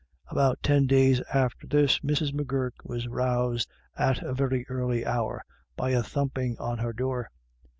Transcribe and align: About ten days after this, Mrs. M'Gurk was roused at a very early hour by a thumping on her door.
About 0.29 0.63
ten 0.63 0.87
days 0.87 1.21
after 1.31 1.67
this, 1.67 1.99
Mrs. 1.99 2.33
M'Gurk 2.33 2.73
was 2.83 3.07
roused 3.07 3.69
at 3.95 4.23
a 4.23 4.33
very 4.33 4.65
early 4.67 5.05
hour 5.05 5.45
by 5.75 5.91
a 5.91 6.01
thumping 6.01 6.57
on 6.57 6.79
her 6.79 6.91
door. 6.91 7.29